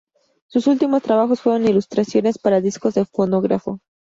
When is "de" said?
2.95-3.05